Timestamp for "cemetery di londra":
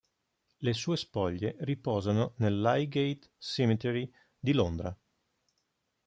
3.37-4.97